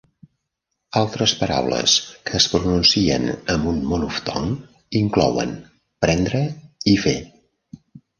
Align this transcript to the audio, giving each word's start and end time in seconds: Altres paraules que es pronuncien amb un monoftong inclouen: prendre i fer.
Altres 0.99 1.33
paraules 1.41 1.91
que 2.29 2.33
es 2.39 2.47
pronuncien 2.53 3.27
amb 3.55 3.67
un 3.71 3.77
monoftong 3.91 4.55
inclouen: 5.01 5.53
prendre 6.07 6.41
i 6.95 6.97
fer. 7.05 7.15